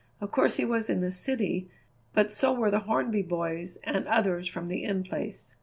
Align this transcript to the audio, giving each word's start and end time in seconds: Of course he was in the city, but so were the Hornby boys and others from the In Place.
Of 0.19 0.31
course 0.31 0.57
he 0.57 0.65
was 0.65 0.89
in 0.89 1.01
the 1.01 1.11
city, 1.11 1.69
but 2.11 2.31
so 2.31 2.51
were 2.55 2.71
the 2.71 2.79
Hornby 2.89 3.21
boys 3.21 3.77
and 3.83 4.07
others 4.07 4.47
from 4.47 4.67
the 4.67 4.83
In 4.83 5.03
Place. 5.03 5.55